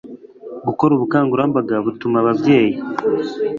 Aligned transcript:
gukora 0.67 0.91
ubukangurambaga 0.93 1.75
butuma 1.85 2.17
ababyeyi 2.23 2.75